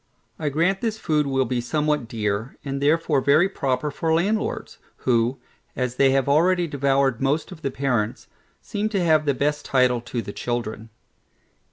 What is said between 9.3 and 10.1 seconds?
best title